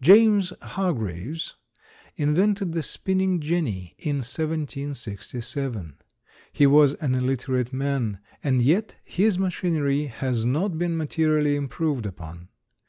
[0.00, 1.56] James Hargreaves
[2.14, 5.94] invented the spinning jenny in 1767.
[6.52, 12.50] He was an illiterate man, and yet his machinery has not been materially improved upon.